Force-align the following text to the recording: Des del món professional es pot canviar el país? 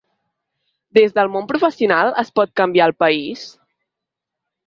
Des 0.97 1.13
del 1.17 1.29
món 1.33 1.45
professional 1.51 2.09
es 2.23 2.33
pot 2.39 2.55
canviar 2.61 2.89
el 2.91 2.97
país? 3.05 3.47